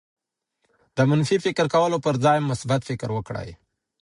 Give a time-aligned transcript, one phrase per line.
[0.95, 3.49] د منفي فکر کولو پر ځای مثبت فکر وکړئ.